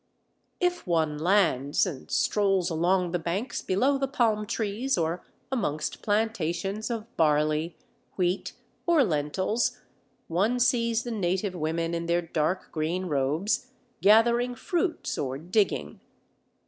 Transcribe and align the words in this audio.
If 0.59 0.87
one 0.87 1.19
lands 1.19 1.85
and 1.85 2.09
strolls 2.09 2.71
along 2.71 3.11
the 3.11 3.19
banks 3.19 3.61
below 3.61 3.99
the 3.99 4.07
palm 4.07 4.47
trees 4.47 4.97
or 4.97 5.23
amongst 5.51 6.01
plantations 6.01 6.89
of 6.89 7.15
barley, 7.17 7.77
wheat, 8.15 8.53
or 8.87 9.03
lentils, 9.03 9.77
one 10.27 10.59
sees 10.59 11.03
the 11.03 11.11
native 11.11 11.53
women 11.53 11.93
in 11.93 12.07
their 12.07 12.23
dark 12.23 12.71
green 12.71 13.05
robes 13.05 13.67
gathering 14.01 14.55
fruits 14.55 15.19
or 15.19 15.37
digging. 15.37 15.99